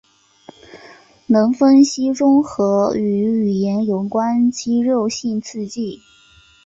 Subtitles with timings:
[1.27, 5.99] 能分析综合与语言有关肌肉性刺激。